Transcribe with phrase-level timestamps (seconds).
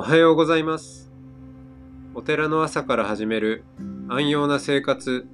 [0.00, 1.12] おはようございます。
[2.14, 3.64] お寺の朝から始める
[4.08, 5.26] 安養な生活。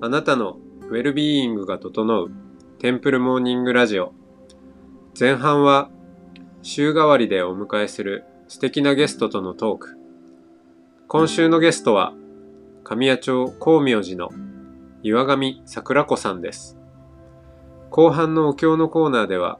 [0.00, 2.30] あなたのウェルビーイングが整う
[2.78, 4.12] テンプルモーニングラジオ。
[5.18, 5.90] 前半は
[6.62, 9.96] 週替わりでお迎えする素敵なゲストとのトーク。
[11.08, 12.14] 今週のゲストは
[12.84, 14.30] 神谷町光明寺の
[15.02, 16.78] 岩上桜子さんです。
[17.90, 19.58] 後半のお経のコーナーでは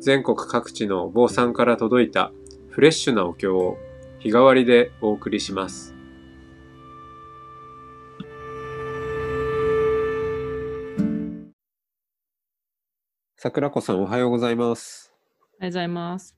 [0.00, 2.32] 全国各地のお坊さんから届いた
[2.80, 3.76] フレッシュなお経を
[4.20, 5.94] 日替わりでお送りします。
[13.36, 15.12] 桜子さんおはようございます。
[15.58, 16.34] おはようございます。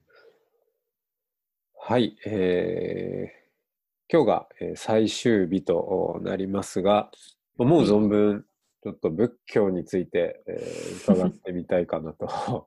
[1.78, 7.12] はい、えー今日がえー最終日となりますが、
[7.56, 8.44] 思う存分
[8.82, 12.66] ちょっと仏教について、えー伺ってみたいかなと、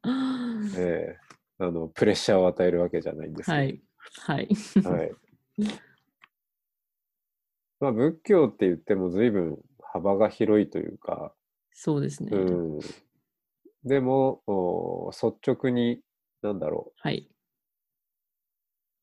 [0.78, 3.82] えーあのプレッシャーを与えるわけじゃないんですけど、はい。
[4.16, 4.48] はい。
[4.82, 5.12] はい。
[7.80, 11.34] まあ、仏教って言っても随分幅が広いというか、
[11.72, 12.30] そうですね。
[12.32, 12.36] う
[12.78, 12.80] ん。
[13.84, 16.02] でも、お率直に、
[16.42, 17.30] なんだろはい。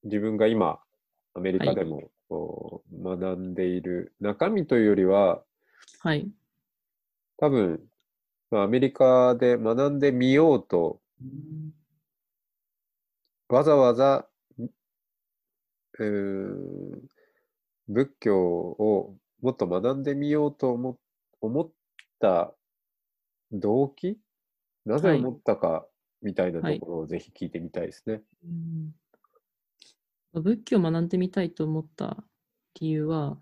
[0.04, 0.80] う、自分が今、
[1.34, 5.44] アメリカでも、お学んでいる中身というよりは、
[6.00, 6.30] はい。
[7.38, 7.82] 多分、
[8.52, 11.02] まあ、アメリカで学んでみようと、
[13.50, 14.28] わざわざ、
[14.60, 17.08] うーん
[17.88, 21.00] 仏教をもっと学んでみようと思
[21.40, 21.72] 思っ
[22.20, 22.54] た
[23.52, 24.20] 動機？
[24.86, 25.88] なぜはい思ったか
[26.22, 28.22] みたいなはいところをぜひ聞いてみたいですね。
[28.44, 28.96] うん。
[30.34, 32.18] 仏教を学んでみたいと思った
[32.80, 33.38] 理由は、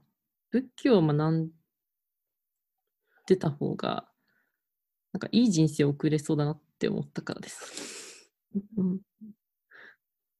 [0.51, 1.49] 仏教を学ん
[3.27, 4.07] でた方が、
[5.11, 8.29] なんかいい人生を送れそうだなって思ったからです。
[8.77, 8.99] うん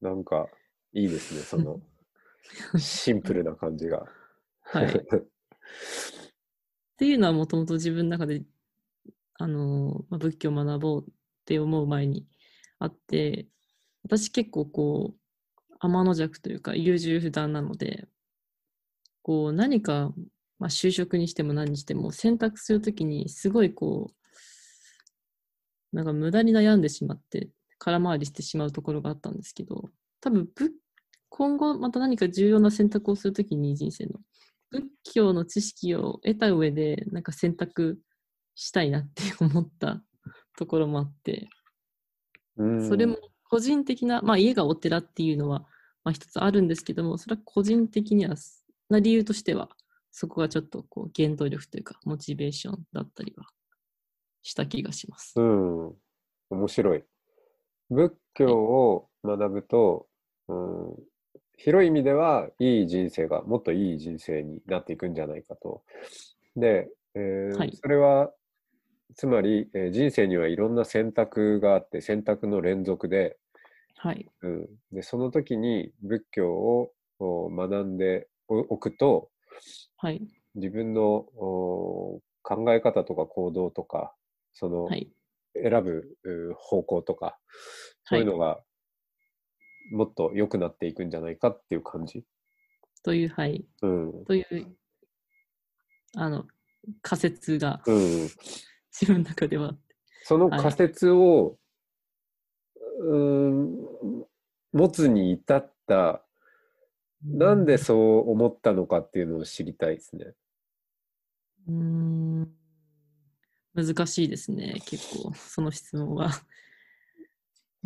[0.06, 0.47] なんか
[0.94, 1.81] いいですね、その
[2.79, 4.06] シンプルな感じが。
[4.62, 4.85] はい。
[4.85, 4.91] っ
[6.97, 8.44] ていうのはもともと自分の中で、
[9.34, 11.13] あのーまあ、仏教を学ぼうっ
[11.46, 12.25] て思う前に
[12.79, 13.47] あって、
[14.03, 15.19] 私結構こう、
[15.79, 18.08] 天の弱というか優柔不断なので、
[19.24, 20.13] こう何か、
[20.59, 24.12] まあ、就職にしても何にしても選択するときにすごいこ
[25.91, 29.90] う、なんか無駄に悩んでしまって空回りしてしまうところがあったんですけど、
[30.25, 30.72] 多分仏
[31.30, 34.19] 今後また何か重要な選択をするときに人生の
[34.72, 38.00] 仏教の知識を得た上でなんか選択
[38.56, 40.02] したいなって思った
[40.58, 41.47] ところもあって
[42.58, 43.18] うんそれも
[43.50, 45.59] 個人的な、まあ、家がお寺っていうのは、
[46.03, 48.34] まあ、一つあるんですけどもそれは個人的には
[48.90, 49.69] な理由としては
[50.12, 53.46] そこがちょっとこう原動力というかモチベーションだったりは
[54.41, 55.34] した気がします。
[55.35, 55.94] うん、
[56.50, 57.03] 面白い。
[57.90, 60.08] 仏教を学ぶと、
[60.47, 60.95] うん、
[61.57, 65.83] 広い意味ではいい人生が、もっといい人生になっていくんじゃないかと。
[66.56, 68.33] で、えーはいそれは、
[69.16, 73.38] つまり、えー人生にはいろんな選択があって、選択の連続で、
[73.97, 74.31] はい。
[74.41, 79.31] うん、でその時に仏教をお学んでおおくと、
[79.97, 80.28] はい。
[80.55, 84.16] 自分のお考え方とか行動とか、
[84.53, 85.11] その、はい。
[85.53, 87.39] 選ぶう方向とか、
[88.03, 88.61] そういうのが
[89.91, 92.23] もっと良くなっていくんじゃないかっていう感じ。
[93.03, 93.66] という、はい。
[93.81, 94.25] うん。
[94.25, 94.75] という、
[96.16, 96.46] あの、
[97.01, 98.29] 仮説がうん。
[98.97, 99.75] 自分の中では
[100.23, 101.57] そのはい仮説を、
[103.01, 103.75] うん、
[104.72, 106.23] 持つに至った、
[107.23, 110.34] なんでそう思ったのかっていうのを知りたいですね。
[111.67, 112.50] うーん
[113.75, 116.31] 難しいですね、結構、その質問は。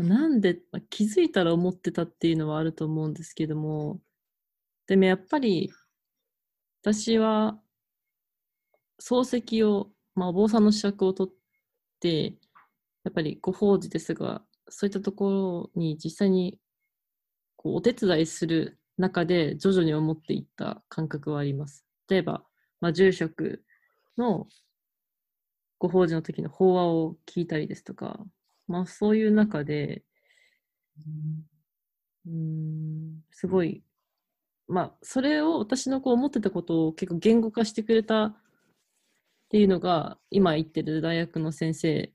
[0.04, 4.02] なんで、まあ気づいたら思ってたっていうのはあると思うんですけども、
[4.88, 5.72] でもやっぱり、
[6.82, 7.60] 私は、
[9.02, 11.34] 漱石を、まあ、お坊さんの資格を取っ
[12.00, 12.38] て、
[13.04, 16.60] やっぱりご法事ですが、そういったところに実際に
[17.56, 21.86] こうお手伝いする中で徐々に思っていった感覚はあります。
[22.08, 22.46] 例えば、
[22.80, 23.64] まあ、住職
[24.18, 24.48] の
[25.78, 28.20] ご法事の時の法話を聞いたりですとか、
[28.70, 30.04] まあそういう中で、
[32.26, 33.84] うーん、すごい、
[34.68, 38.36] まあそれを私のこう思ってたことを結構言語化してくれたっ
[39.50, 42.14] ていうのが、今言ってる大学の先生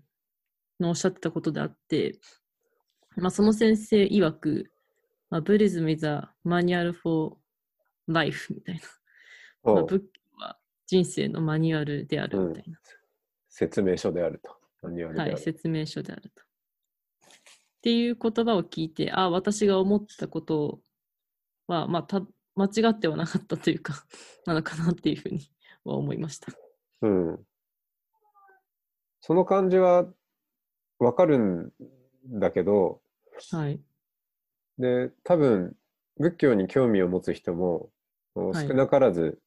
[0.78, 2.20] のおっしゃってたことであって、
[3.16, 4.70] まあその先生曰く、
[5.30, 7.36] まあ、Buddhism is a manual for
[8.06, 8.80] life みたいな。
[9.64, 12.78] まあ、お仏教は人生のマニュアルであるみたいな。
[13.48, 14.63] 説明書であると。
[14.84, 15.32] マニュアルである。
[15.32, 16.42] はい、説明書であると。
[16.42, 16.44] っ
[17.82, 20.80] ていう言葉を聞いて、あ私が思ったこと
[21.66, 22.22] は、まあ、た
[22.56, 24.06] 間違ってはなかったというか、
[24.46, 25.40] なのかなっていうふうに
[25.84, 26.52] は思いました。
[27.02, 27.46] うん。
[29.20, 30.06] その感じは
[30.98, 31.72] わかるん
[32.26, 33.02] だけど、
[33.50, 33.80] はい。
[34.78, 35.76] で、多分、
[36.16, 37.90] 仏教に興味を持つ人も
[38.34, 39.40] はい少なからず、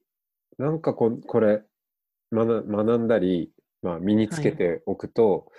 [0.57, 1.63] なんかここれ
[2.31, 3.51] 学学んだり、
[3.81, 5.51] まあ、身につけておくと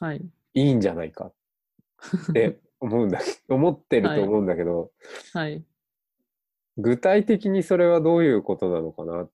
[0.00, 0.24] はい。
[0.54, 4.90] いいんじゃないかって 思うんだけ思ってると思うんだけど、
[5.32, 5.64] はい。
[6.76, 9.30] 具体的にそれはどういうことなのかなっ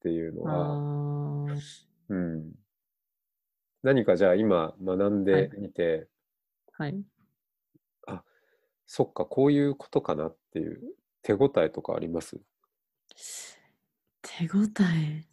[0.00, 1.48] ていうのは、
[2.08, 2.52] うん、
[3.82, 6.06] 何かじゃあ今学んでみて、
[6.72, 7.02] はい。
[8.86, 10.78] そっかこういうことかなっていう
[11.22, 12.38] 手応えとかあります？
[14.20, 15.24] 手応え。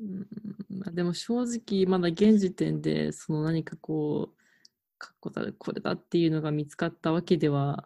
[0.00, 0.26] うん、
[0.78, 4.38] まあでも正直まだ現時点でその何かこう、
[4.98, 7.84] 確固たるこれだっていうのが見つかったわけでは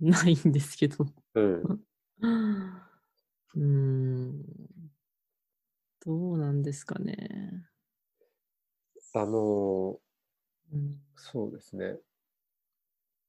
[0.00, 1.06] ないんですけど。
[1.34, 1.82] うん
[3.54, 4.44] うーん。
[6.04, 7.68] どうなんですかね。
[9.14, 9.98] あの
[10.72, 11.96] うん、そうですね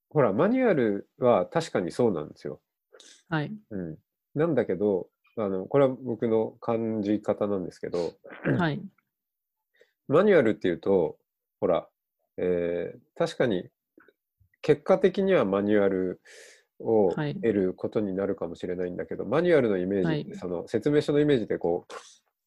[0.09, 2.61] ほらマニュアルは確かにそうなんですよ、
[3.29, 3.57] はい。
[3.69, 3.97] うん、
[4.35, 8.13] なんだけどあのこれは僕の感じ方なんですけど
[8.57, 8.81] はい。
[10.07, 11.18] マニュアルっていうと
[11.60, 11.88] ほら、
[12.38, 13.68] えー確かに
[14.62, 16.22] 結果的にはマニュアル
[16.80, 21.94] をはい得ることになるかもしれないんだけど、マニュアルのイメージはいその説明書のイメージってこう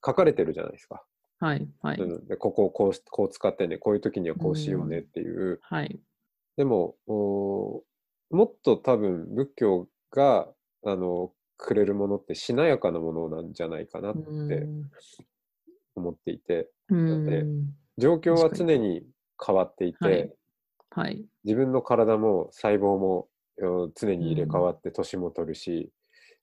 [0.05, 1.03] 書かれてるじゃないですか。
[1.41, 1.67] はい。
[1.83, 1.99] はい。
[1.99, 5.99] うんでここをこうしこう使ってねこういう時にはこうしようねっていう、はい。
[6.57, 7.83] でもも
[8.45, 10.47] っと多分仏教が
[10.85, 14.91] あのくれるものってしなやかなものなんじゃないかなっうてん
[15.95, 17.75] 思っていてうでん。
[17.99, 19.05] 状況は常に
[19.45, 20.31] 変わっていて、はい
[20.93, 21.25] はい。
[21.45, 23.29] 自分の体も細胞も
[23.59, 25.91] うん常に入れ替わって年も取るし、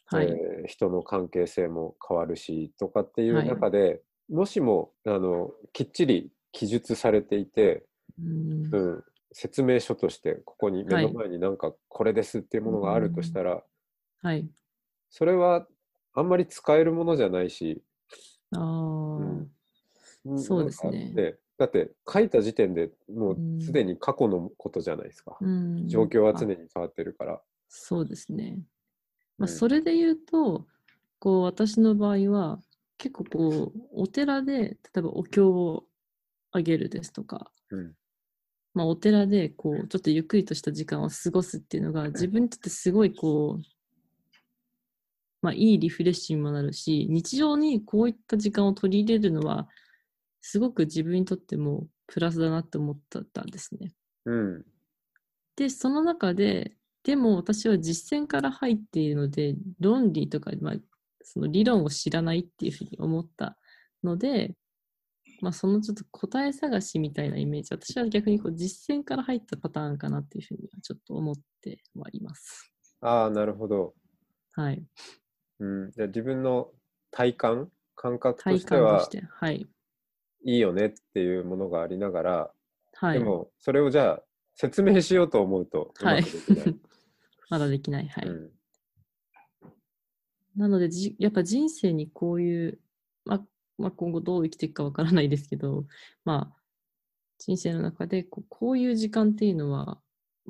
[0.05, 0.27] はい。
[0.27, 7.85] えー人の関係性も変わるしとかっていうはい中で、もしもあのきっちり記述されていて、
[8.19, 13.63] うんうん、説明書としてここに目はいの前になんかこれですっていうものがあるとしたら、
[14.21, 14.49] はい。
[15.09, 15.67] それは
[16.13, 17.81] あんまり使えるものじゃないし、
[18.51, 19.51] ああ、うん。
[20.25, 21.11] うんそうですね。
[21.13, 21.35] ね。
[21.57, 25.37] だって書いた時点でもうすでに過去のことじゃないですか。
[25.41, 25.87] うん。
[25.87, 27.41] 状況は常あに変わってるから。
[27.69, 28.59] そうですね。
[29.37, 29.55] まあ、うん。
[29.55, 30.67] それで言うと、
[31.19, 32.59] こう、私の場合は、
[32.97, 35.85] 結構こう、お寺で、例えばお経を
[36.51, 37.93] あげるですとか、うん。
[38.73, 43.63] まあ、お寺で、こう、ちょっとゆっくりとした時間を過ごすっていうのが、自分にとってすごい、こう、
[45.47, 49.69] まあ、いいリフレッシュにもなるし、日常にこういった時間を取り入れるのは、
[50.41, 53.93] すごく自分にとってもプラスだなって思ったんですね。
[54.25, 54.65] うん
[55.55, 60.75] で、その中で、でも私は実践から入っているので、論理とか、まあ、
[61.23, 63.57] その理論を知らないっていうふうに思った
[64.03, 64.53] ので、
[65.39, 72.69] まあ、そのちょっと答え探しみたいなイメージ、私は逆にこう実践から入ったパターンかなっていうふうにはちょっと思ってはいます。
[72.99, 73.93] ああ、なるほど。
[74.57, 74.83] はい。
[75.59, 76.69] うん、じゃあ自分の
[77.11, 79.23] 体感、感覚と体しては感として。
[79.29, 79.67] はい。
[80.43, 82.51] いいよねっていうものがありながら、
[82.93, 83.19] はい。
[83.19, 84.23] でもそれをじゃあ
[84.55, 86.75] 説明しようと思うとうはいまくできない。
[87.49, 88.07] まだできない。
[88.07, 88.27] はい。
[88.27, 88.51] うん
[90.57, 92.79] なのでじ、やっぱ人生にこういう、
[93.25, 93.41] まあ、
[93.77, 95.85] まあ、今後どう生きていくかわからないですけど、
[96.25, 96.61] まあ、
[97.37, 100.01] 人生の中でこうこういう時間っていうのは、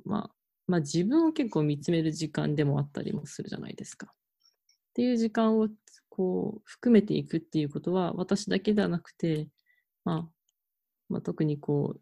[0.06, 4.14] まあ、まあ、自分を結構見つめる時間でもあったりもするじゃないですか。
[4.98, 5.68] っていう時間を
[6.10, 9.48] こう含めていくっていうことは、私だけではなくて、
[10.04, 10.30] まあ、
[11.08, 11.98] まあ、特にこ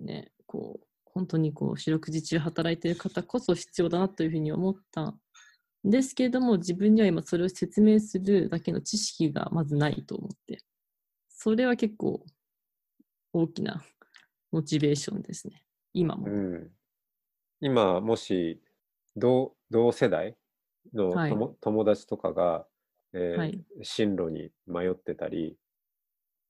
[0.00, 5.20] う、ね、こう、本当にこう、四六時中働いてる方こそ必要だなというふうに思ったん
[5.84, 10.58] ですけれども、自分には今それを説明するだけの知識がまずないと思って、
[11.28, 12.26] それは結構
[13.32, 13.80] 大きな
[14.50, 15.62] モチベーションですね。
[15.92, 16.26] 今も。
[16.26, 16.70] うん
[17.62, 18.60] 今もし
[19.14, 20.34] 同同世代
[20.94, 22.66] のはい友,、友達とかが、
[23.12, 25.56] えーはい進路に迷ってたり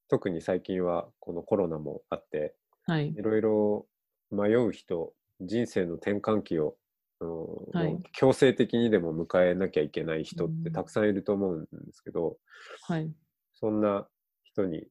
[0.08, 2.54] 特に最近はこのコロナもあって
[2.86, 3.14] はいい。
[3.16, 3.86] ろいろ
[4.30, 6.76] 迷う人人生の転換期を、
[7.20, 12.38] うんはい強制的にでも迎えなきゃいけない人ってうんたくさんいると思うんですけど、
[12.82, 13.10] はい。
[13.54, 14.08] そんな
[14.44, 14.86] 人に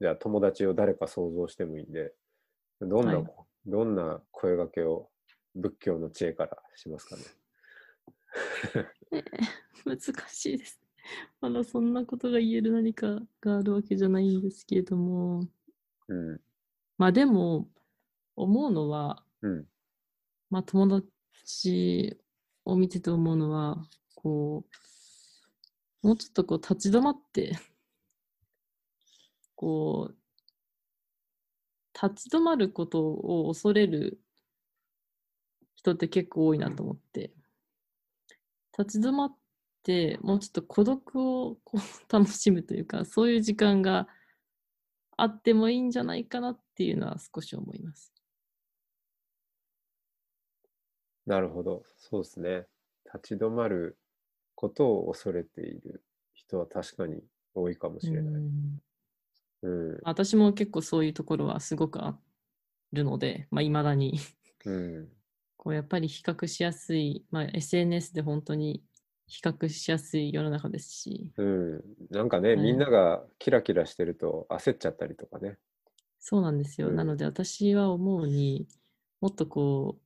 [0.00, 2.12] じゃあ友達を誰か想像してもいいんで
[2.80, 3.26] どんな、はい
[3.66, 5.08] どんな声掛けを
[5.54, 7.22] 仏教の知恵からしますかね？
[9.84, 9.98] 難
[10.28, 10.80] しいです。
[11.40, 15.48] まだそんなことが言える何かがあるわけじゃないんですけれども、
[16.08, 16.40] うん。
[16.98, 17.68] まあでも、
[18.36, 19.68] 思うのは、うん。
[20.50, 22.18] まあ友達
[22.64, 24.64] を見てて思うのは、こ
[26.02, 27.58] う、もうちょっとこう立ち止まって、
[29.56, 30.16] こう、
[31.94, 34.20] 立ち止まることを恐れる
[35.76, 37.32] 人って結構多いなと思って、
[38.76, 39.36] 立ち止まっ
[39.82, 44.08] て、もうちょっと孤独をこう楽しむというか、そういう時間が
[45.16, 48.12] あってもいいんじゃないかなっていうのは少し思います。
[51.26, 51.84] なるほど。
[51.96, 52.66] そうですね。
[53.06, 53.96] 立ち止まる
[54.54, 56.02] ことを恐れている
[56.34, 57.22] 人は確かに
[57.54, 58.34] 多いかもしれない。
[58.34, 58.82] うん
[59.62, 60.00] うん。
[60.02, 62.18] 私も結構そういうところはすごくあ
[62.92, 64.18] るので、まあ、未だに
[64.64, 65.08] うん。
[65.62, 68.82] こうやっぱり比較しやすい、まあ、SNS で本当に
[69.28, 71.80] 比較しやすい世の中ですし、うん。
[72.10, 75.58] なんかね、はいみんながキラキラしてると焦っちゃったりとかね。
[76.18, 76.88] そうなんですよ。
[76.88, 78.66] うんなので私は思うに
[79.20, 80.00] もっとこ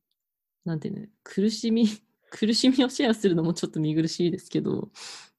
[0.66, 1.86] う、なんていうの、苦しみ、
[2.28, 4.90] 苦しみをシェアするのもちょっと見苦しいですけど、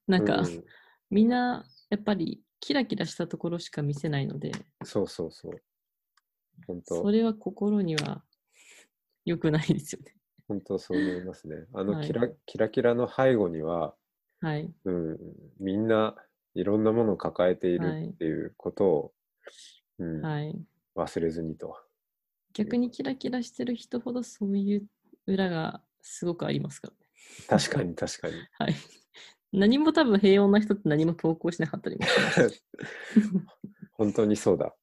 [0.08, 0.66] なんか、うん、
[1.12, 4.52] みんなやっぱりキラキラしたところしか見せないので、
[4.84, 5.62] そうそうそう。
[6.66, 8.24] 本当それは心には
[9.28, 10.16] 良くないですよね。
[10.48, 11.66] 本当そう思いますね。
[11.74, 13.94] あのはいキラ、キラキラの背後には、
[14.40, 14.72] はい。
[14.86, 15.18] うん、
[15.60, 16.16] みんな
[16.56, 19.14] いろんなものを抱えていはいるっていうことを、
[20.00, 20.56] うんはい。
[20.96, 21.76] 忘れずにと。
[22.54, 24.88] 逆にキラキラしてる人ほどそういう
[25.28, 27.00] 裏がすごくありますからね。
[27.50, 28.36] 確かに確かに。
[28.58, 28.76] はい。
[29.52, 32.06] 何も多分平穏な人って何も投稿しなかったりも。
[33.92, 34.74] 本当にそうだ。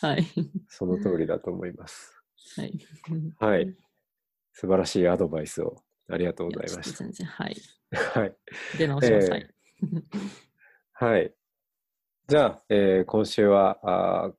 [0.00, 0.24] はい。
[0.68, 2.13] その通りだと思います。
[2.56, 2.72] はい。
[3.38, 3.76] はい。
[4.52, 7.56] 素晴らしいアドバイスをありがとうございましやちょっと全然、はい。
[7.90, 8.20] た。
[8.20, 8.36] はい。
[8.78, 9.26] 出直します。
[9.26, 9.50] えーはい。
[10.92, 11.34] はい。
[12.28, 14.34] じゃあ、えー今週は、あー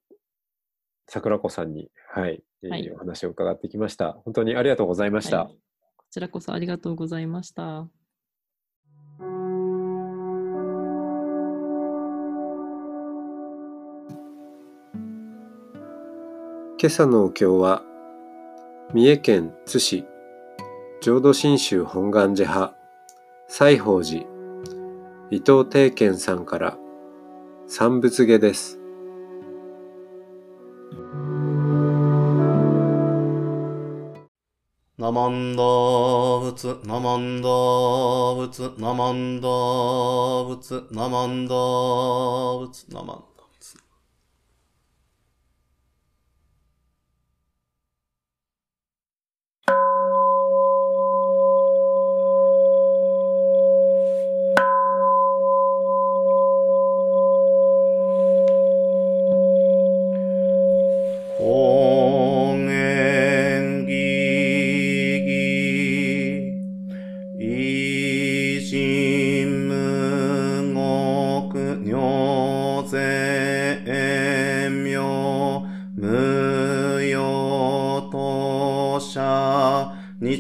[1.08, 4.14] 桜子さんに、はい、えいお話を伺ってきました。
[4.14, 5.46] 本当にありがとうございました。
[5.46, 5.56] はい
[5.98, 7.90] こちらこそありがとうございました。
[16.78, 17.84] 今朝のお経は
[18.96, 20.06] 三重県津市
[21.02, 22.78] 浄土真宗本願寺派
[23.50, 24.22] 西宝寺
[25.32, 26.78] 伊藤定賢さんから
[27.68, 28.80] 三仏下です。
[34.98, 43.35] ナマンダー仏、ナマンダー仏、ナマンダー仏、ナマンダー仏、ナマンダー仏。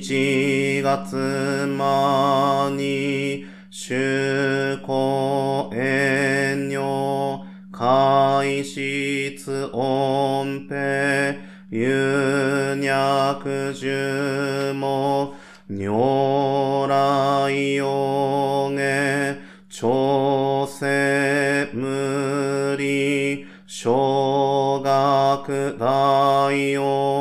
[0.07, 7.39] 日月間に主公遠慮
[7.71, 11.35] 海質音平
[11.71, 15.33] 有脈樹も
[15.67, 19.37] 如来用下
[19.71, 27.14] 調整無理小学大音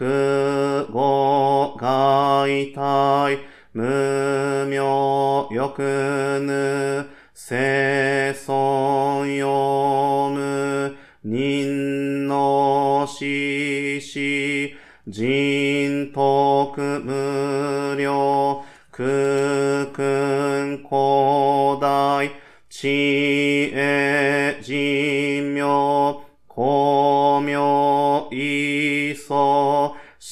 [0.00, 3.38] の苦語外体
[3.74, 4.76] 無名
[5.50, 14.74] 欲ぬ生存読む人の死死
[15.06, 22.30] 人徳無量空君古代
[22.70, 22.88] 知
[23.74, 25.60] 恵人名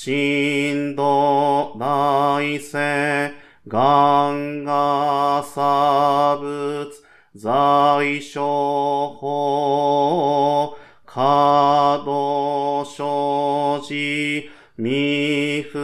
[0.09, 3.35] 神道大世、
[3.69, 7.05] ガンガサブツ、
[7.39, 15.79] 在所法、カド所持、未不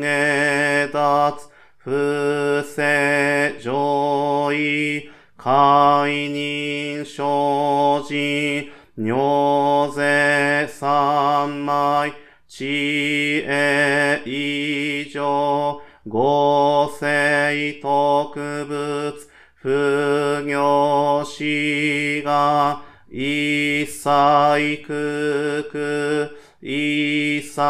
[0.00, 12.12] 下脱、不正上位、解任所持、尿税三枚、
[12.50, 19.14] 知恵以上、合成特物、
[19.54, 26.30] 不行死が、一切空空、
[26.60, 27.60] 一切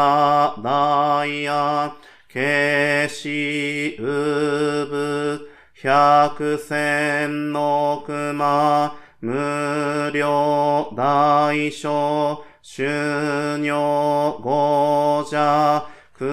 [0.63, 1.95] 大や、
[2.33, 13.73] 消しうぶ、百千の熊、無料大小、収入
[14.43, 15.83] 五者、
[16.17, 16.27] 供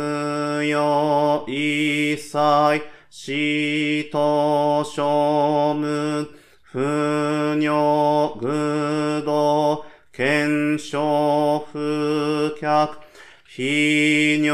[0.62, 6.28] 養一切、死と書無、
[6.70, 12.98] 不尿愚道、検証不客、
[13.44, 14.52] 非尿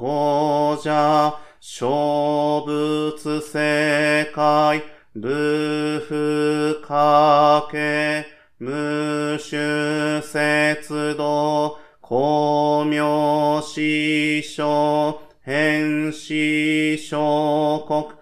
[0.00, 4.82] 五者、小物世界、
[5.12, 18.12] 部不可け、無種節道、公明師匠、変死小国、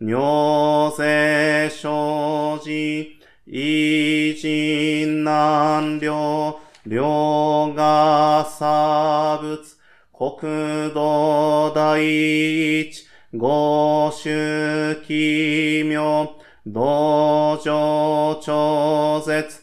[0.00, 3.16] 尿税生じ、
[3.46, 9.56] 偉人難量、量が差物、
[10.12, 16.34] 国土第一、五種奇妙、
[16.66, 19.55] 道場超絶、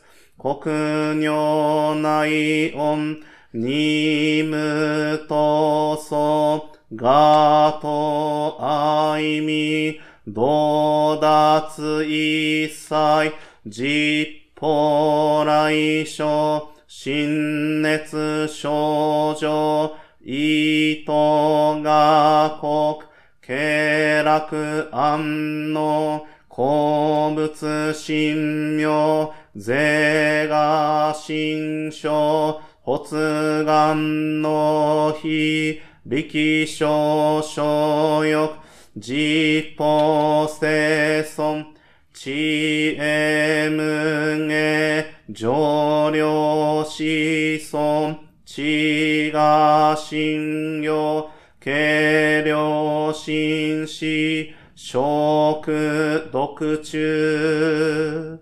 [0.44, 3.22] 国女内音、
[3.54, 13.32] にむとそ、がとあいみ、どだついさい、
[13.66, 23.08] じっぽらいしょ、新熱症状、いとがこく、
[23.48, 28.36] けらくあんの、鉱物神
[28.84, 38.56] 妙、税が神症、発願の日、力少所欲、
[38.98, 41.66] 実法生存、
[42.14, 51.30] 知恵無下、上領子孫、知が信用、
[51.64, 58.33] 軽量心死、食毒中、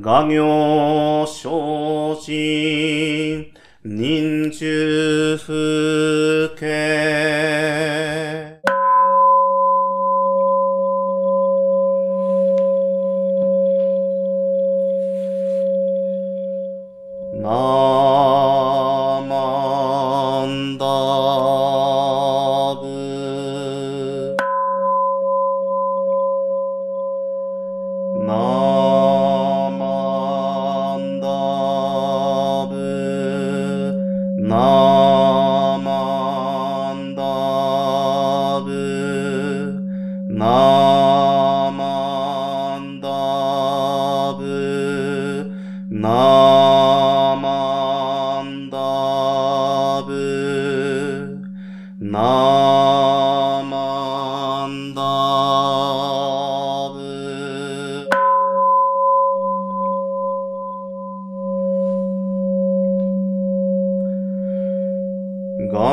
[0.00, 3.52] 画行精進、
[3.82, 7.91] 人中風景。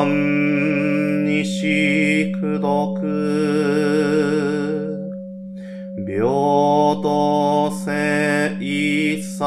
[0.06, 3.00] 三にしくどく
[6.06, 6.22] 平
[7.02, 9.40] 等性一切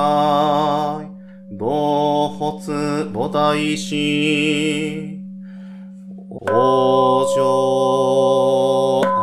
[1.57, 5.19] 同発母大師
[6.29, 9.22] 往生